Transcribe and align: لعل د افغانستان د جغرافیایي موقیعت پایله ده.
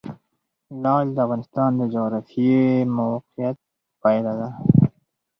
لعل 0.83 1.07
د 1.13 1.17
افغانستان 1.25 1.71
د 1.79 1.81
جغرافیایي 1.93 2.75
موقیعت 2.97 3.57
پایله 4.01 4.33
ده. 4.39 4.49